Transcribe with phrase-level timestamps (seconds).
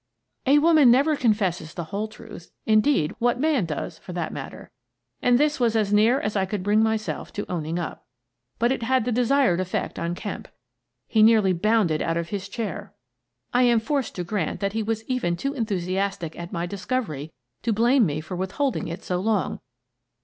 [0.47, 4.71] A woman never confesses the whole truth— in deed, what man does, for that matter?—
[5.21, 8.07] and this was as near as I could bring myself to owning up.
[8.57, 10.47] But it had the desired effect on Kemp.
[11.07, 12.95] He nearly bounded out of his chair.
[13.53, 17.31] I am forced to grant that he was even too enthusiastic at my discovery
[17.61, 19.59] to blame me for withholding it so long.